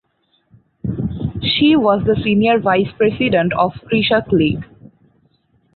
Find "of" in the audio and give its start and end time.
3.53-3.73